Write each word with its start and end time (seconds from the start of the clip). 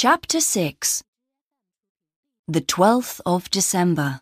Chapter 0.00 0.38
6 0.38 1.02
The 2.46 2.60
12th 2.60 3.20
of 3.26 3.50
December 3.50 4.20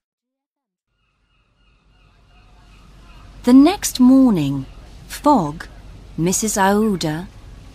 The 3.45 3.53
next 3.53 4.01
morning, 4.01 4.65
Fogg, 5.07 5.67
Mrs. 6.19 6.57
Aouda, 6.57 7.27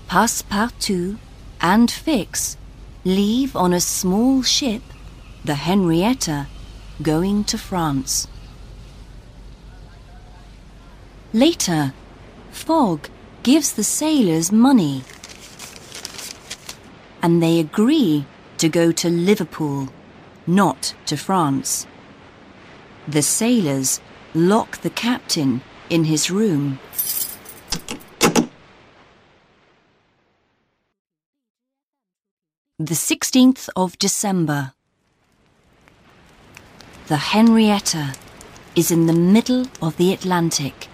Passepartout, 0.08 1.20
and 1.62 1.92
Fix 1.92 2.58
leave 3.06 3.56
on 3.56 3.72
a 3.72 3.80
small 3.80 4.42
ship, 4.42 4.82
the 5.46 5.54
Henrietta, 5.54 6.48
going 7.04 7.44
to 7.44 7.58
France. 7.60 8.28
Later, 11.34 11.94
Fogg 12.50 13.10
gives 13.44 13.74
the 13.74 13.84
sailors 13.84 14.52
money 14.52 15.04
and 17.22 17.42
they 17.42 17.60
agree 17.60 18.26
to 18.58 18.70
go 18.70 18.92
to 18.92 19.10
Liverpool, 19.10 19.90
not 20.48 20.94
to 21.06 21.18
France. 21.18 21.88
The 23.08 23.22
sailors 23.22 24.00
lock 24.34 24.82
the 24.82 24.90
captain 24.90 25.62
in 25.90 26.06
his 26.06 26.32
room. 26.32 26.80
The 32.80 32.96
16th 32.96 33.70
of 33.76 33.98
December. 34.00 34.74
The 37.08 37.18
Henrietta 37.18 38.14
is 38.76 38.90
in 38.90 39.06
the 39.06 39.14
middle 39.14 39.68
of 39.82 39.98
the 39.98 40.14
Atlantic 40.14 40.88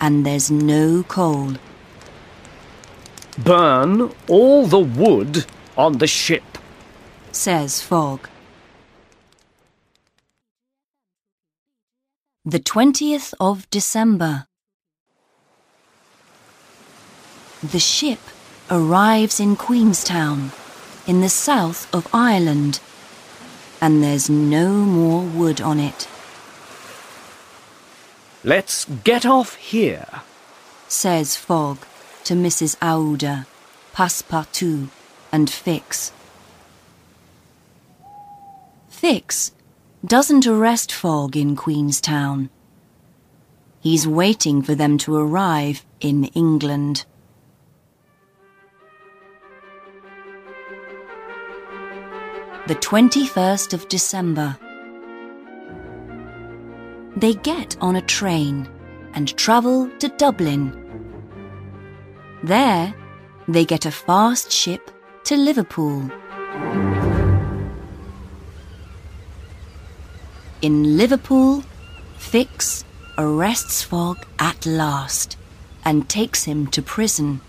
and 0.00 0.24
there's 0.24 0.50
no 0.50 1.02
coal. 1.04 1.54
Burn 3.38 4.12
all 4.28 4.66
the 4.66 4.80
wood 4.80 5.44
on 5.80 5.96
the 5.96 6.06
ship, 6.06 6.58
says 7.32 7.80
Fogg. 7.80 8.28
The 12.44 12.60
20th 12.60 13.32
of 13.40 13.68
December. 13.70 14.46
The 17.62 17.78
ship 17.78 18.18
arrives 18.70 19.40
in 19.40 19.56
Queenstown, 19.56 20.52
in 21.06 21.22
the 21.22 21.30
south 21.30 21.92
of 21.94 22.06
Ireland, 22.12 22.80
and 23.80 24.02
there's 24.02 24.28
no 24.28 24.68
more 24.68 25.22
wood 25.22 25.62
on 25.62 25.80
it. 25.80 26.06
Let's 28.44 28.84
get 28.84 29.24
off 29.24 29.54
here, 29.54 30.20
says 30.88 31.36
Fogg 31.36 31.78
to 32.24 32.34
Mrs. 32.34 32.76
Aouda, 32.80 33.46
Passepartout, 33.94 34.90
and 35.32 35.48
Fix. 35.48 36.12
Fix 38.88 39.52
doesn't 40.04 40.46
arrest 40.46 40.92
Fogg 40.92 41.36
in 41.36 41.56
Queenstown. 41.56 42.50
He's 43.80 44.06
waiting 44.06 44.62
for 44.62 44.74
them 44.74 44.98
to 44.98 45.16
arrive 45.16 45.84
in 46.00 46.24
England. 46.24 47.06
The 52.66 52.74
21st 52.74 53.72
of 53.72 53.88
December. 53.88 54.56
They 57.16 57.34
get 57.34 57.76
on 57.80 57.96
a 57.96 58.02
train 58.02 58.68
and 59.14 59.36
travel 59.36 59.90
to 59.98 60.08
Dublin. 60.08 60.76
There, 62.42 62.94
they 63.48 63.64
get 63.64 63.86
a 63.86 63.90
fast 63.90 64.52
ship 64.52 64.90
to 65.30 65.36
Liverpool. 65.36 66.10
In 70.60 70.96
Liverpool, 70.96 71.62
Fix 72.18 72.84
arrests 73.16 73.80
Fogg 73.80 74.26
at 74.40 74.66
last 74.66 75.36
and 75.84 76.08
takes 76.08 76.42
him 76.42 76.66
to 76.74 76.82
prison. 76.82 77.40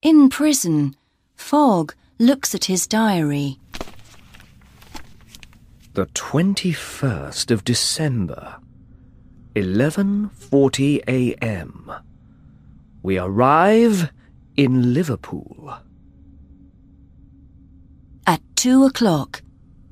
In 0.00 0.30
prison, 0.30 0.96
Fogg 1.36 1.94
looks 2.18 2.54
at 2.54 2.64
his 2.64 2.86
diary. 2.86 3.58
The 5.92 6.06
21st 6.06 7.50
of 7.50 7.64
December, 7.64 8.56
11:40 9.54 11.02
a.m. 11.06 11.92
We 13.02 13.18
arrive 13.18 14.10
in 14.58 14.92
Liverpool. 14.92 15.72
At 18.26 18.42
two 18.56 18.84
o'clock, 18.84 19.40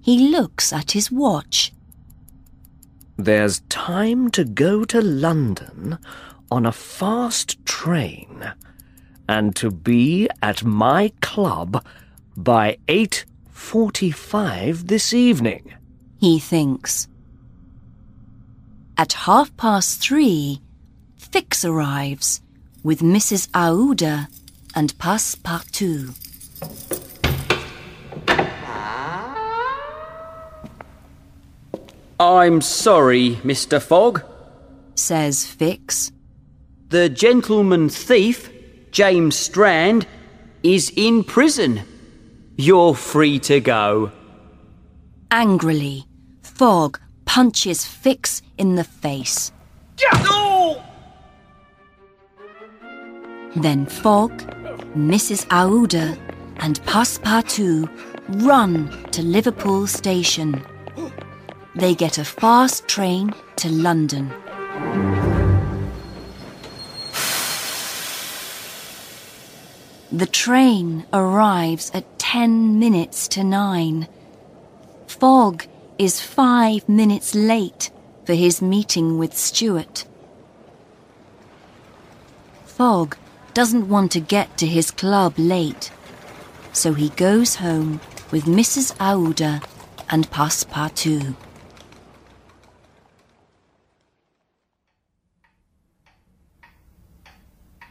he 0.03 0.29
looks 0.29 0.73
at 0.73 0.91
his 0.91 1.11
watch. 1.11 1.73
There's 3.17 3.61
time 3.69 4.29
to 4.33 4.45
go 4.45 4.85
to 4.85 5.01
London 5.01 5.99
on 6.51 6.67
a 6.67 6.73
fast 6.73 7.65
train 7.65 8.53
and 9.29 9.55
to 9.55 9.71
be 9.71 10.29
at 10.43 10.65
my 10.65 11.13
club 11.21 11.85
by 12.37 12.77
8:45 12.89 14.89
this 14.89 15.15
evening. 15.15 15.73
He 16.19 16.41
thinks. 16.41 17.07
At 18.99 19.13
half 19.27 19.57
past 19.57 20.01
three, 20.01 20.61
Fix 21.17 21.65
arrives 21.65 22.41
with 22.83 23.01
Mrs. 23.01 23.49
Aouda 23.51 24.29
and 24.77 24.97
Passepartout. 24.99 26.15
I'm 32.21 32.61
sorry, 32.61 33.37
Mr. 33.37 33.83
Fogg, 33.83 34.23
says 34.95 35.45
Fix. 35.47 36.13
The 36.89 37.09
gentleman 37.09 37.89
thief, 37.89 38.51
James 38.91 39.37
Strand, 39.37 40.07
is 40.63 40.93
in 40.95 41.25
prison. 41.25 41.83
You're 42.57 42.95
free 42.95 43.39
to 43.41 43.61
go. 43.61 44.13
Angrily, 45.31 46.07
Fogg 46.43 47.01
punches 47.25 47.85
Fix 47.85 48.41
in 48.57 48.77
the 48.77 48.85
face. 48.85 49.53
Then 53.57 53.87
Fogg, 53.87 54.33
Mrs. 54.95 55.47
Aouda, 55.49 56.19
and 56.59 56.79
Passepartout 56.83 57.89
run 58.45 58.91
to 59.13 59.23
Liverpool 59.23 59.87
station. 59.87 60.63
They 61.75 61.95
get 61.95 62.19
a 62.19 62.25
fast 62.25 62.87
train 62.87 63.33
to 63.57 63.71
London. 63.71 64.31
The 70.13 70.27
train 70.27 71.07
arrives 71.15 71.91
at 71.95 72.19
ten 72.19 72.79
minutes 72.79 73.27
to 73.29 73.43
nine. 73.43 74.07
Fogg 75.07 75.65
is 75.99 76.21
five 76.21 76.87
minutes 76.89 77.35
late 77.35 77.91
for 78.27 78.35
his 78.35 78.61
meeting 78.61 79.17
with 79.17 79.35
Stuart. 79.37 80.05
Fogg 82.67 83.17
doesn't 83.57 83.89
want 83.89 84.13
to 84.13 84.21
get 84.21 84.59
to 84.59 84.67
his 84.67 84.91
club 84.91 85.33
late, 85.39 85.91
so 86.75 86.93
he 86.93 87.09
goes 87.17 87.55
home 87.55 87.99
with 88.31 88.45
Mrs. 88.45 88.95
Aouda 88.99 89.65
and 90.11 90.31
Passepartout. 90.31 91.35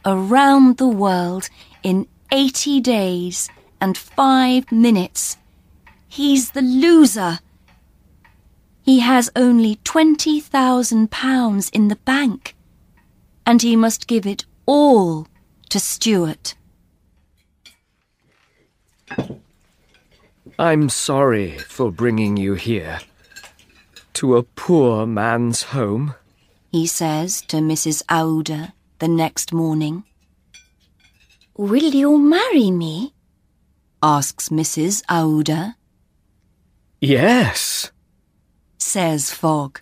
Around 0.04 0.76
the 0.76 0.86
world 0.86 1.48
in 1.82 2.06
80 2.30 2.80
days 2.80 3.48
and 3.80 3.98
5 3.98 4.70
minutes. 4.70 5.36
He's 6.06 6.52
the 6.52 6.62
loser. 6.62 7.40
He 8.82 9.00
has 9.00 9.32
only 9.34 9.80
£20,000 9.82 11.70
in 11.72 11.88
the 11.88 11.96
bank, 11.96 12.54
and 13.44 13.62
he 13.62 13.74
must 13.74 14.06
give 14.06 14.28
it 14.28 14.44
all 14.64 15.26
to 15.70 15.80
Stuart. 15.80 16.54
I'm 20.58 20.88
sorry 20.88 21.58
for 21.58 21.90
bringing 21.92 22.36
you 22.36 22.54
here. 22.54 23.00
To 24.14 24.36
a 24.36 24.42
poor 24.42 25.06
man's 25.06 25.62
home, 25.64 26.14
he 26.72 26.86
says 26.86 27.42
to 27.48 27.58
Mrs. 27.58 28.02
Aouda 28.04 28.72
the 28.98 29.08
next 29.08 29.52
morning. 29.52 30.04
Will 31.56 31.94
you 31.94 32.18
marry 32.18 32.70
me? 32.70 33.12
asks 34.02 34.48
Mrs. 34.48 35.02
Aouda. 35.06 35.74
Yes, 37.00 37.90
says 38.78 39.30
Fogg. 39.32 39.80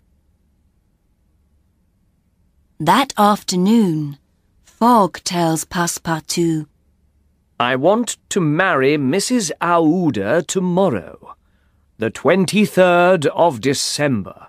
That 2.80 3.12
afternoon, 3.16 4.18
Fogg 4.84 5.24
tells 5.24 5.64
Passepartout, 5.64 6.66
I 7.58 7.74
want 7.74 8.18
to 8.28 8.38
marry 8.38 8.98
Mrs. 8.98 9.50
Aouda 9.58 10.46
tomorrow, 10.46 11.36
the 11.96 12.10
23rd 12.10 13.24
of 13.28 13.62
December. 13.62 14.48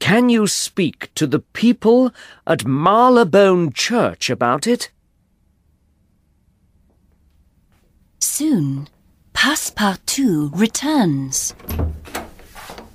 Can 0.00 0.28
you 0.28 0.48
speak 0.48 1.14
to 1.14 1.28
the 1.28 1.38
people 1.38 2.12
at 2.48 2.66
Marylebone 2.66 3.72
Church 3.72 4.28
about 4.28 4.66
it? 4.66 4.90
Soon, 8.18 8.88
Passepartout 9.34 10.50
returns. 10.58 11.54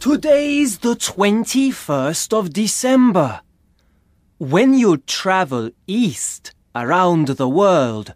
Today's 0.01 0.79
the 0.79 0.95
21st 0.95 2.37
of 2.37 2.51
December. 2.51 3.39
When 4.43 4.73
you 4.73 4.97
travel 4.97 5.69
east 5.87 6.53
around 6.75 7.29
the 7.29 7.47
world, 7.47 8.13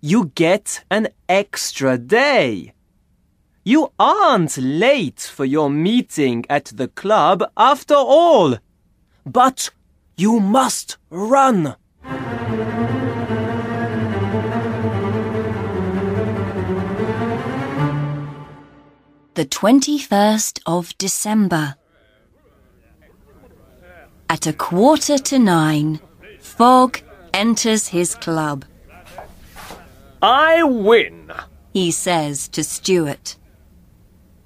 you 0.00 0.32
get 0.34 0.82
an 0.90 1.06
extra 1.28 1.96
day. 1.96 2.72
You 3.62 3.92
aren't 3.96 4.58
late 4.58 5.20
for 5.20 5.44
your 5.44 5.70
meeting 5.70 6.44
at 6.50 6.64
the 6.74 6.88
club 6.88 7.44
after 7.56 7.94
all. 7.94 8.56
But 9.24 9.70
you 10.16 10.40
must 10.40 10.96
run. 11.10 11.76
The 19.34 19.44
21st 19.44 20.58
of 20.66 20.98
December. 20.98 21.77
At 24.30 24.46
a 24.46 24.52
quarter 24.52 25.16
to 25.16 25.38
nine, 25.38 26.00
Fogg 26.38 27.00
enters 27.32 27.88
his 27.88 28.14
club. 28.14 28.66
I 30.20 30.62
win. 30.62 31.32
He 31.72 31.90
says 31.90 32.48
to 32.48 32.62
Stuart. 32.62 33.36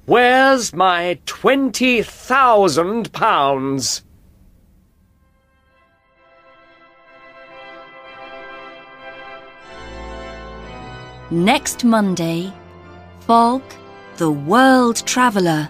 Where's 0.06 0.73
my 0.73 1.19
twenty 1.26 2.02
thousand 2.02 3.12
pounds? 3.12 4.05
Next 11.31 11.82
Monday, 11.82 12.52
Fogg, 13.20 13.62
the 14.17 14.31
world 14.31 15.05
traveller, 15.06 15.69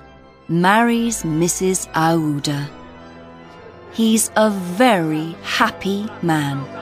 marries 0.49 1.23
Mrs. 1.23 1.91
Aouda. 1.93 2.69
He's 3.93 4.31
a 4.37 4.49
very 4.49 5.37
happy 5.43 6.09
man. 6.23 6.81